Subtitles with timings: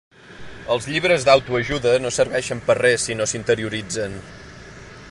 [0.75, 4.19] Els llibres d"auto-ajuda no serveixen per res si no s"interioritzen.